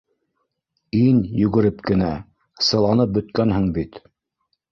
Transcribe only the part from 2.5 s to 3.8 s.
сы ланып бөткәнһең